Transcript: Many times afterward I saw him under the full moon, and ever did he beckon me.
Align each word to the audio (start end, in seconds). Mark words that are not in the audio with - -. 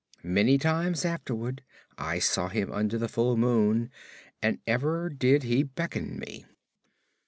Many 0.23 0.57
times 0.57 1.05
afterward 1.05 1.61
I 1.95 2.17
saw 2.17 2.47
him 2.49 2.71
under 2.71 2.97
the 2.97 3.07
full 3.07 3.37
moon, 3.37 3.91
and 4.41 4.57
ever 4.65 5.09
did 5.11 5.43
he 5.43 5.61
beckon 5.61 6.17
me. 6.17 6.43